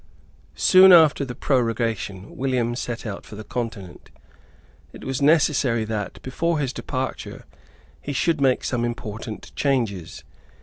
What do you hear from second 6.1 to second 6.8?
before his